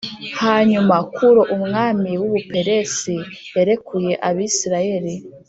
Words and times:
Hanyuma 0.43 0.95
Kuro 1.15 1.41
umwami 1.55 2.09
w 2.21 2.23
u 2.27 2.31
Buperesi 2.33 3.15
yarekuye 3.55 4.11
Abisirayeli 4.27 5.13